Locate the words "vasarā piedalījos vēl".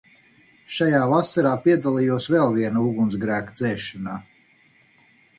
1.09-2.53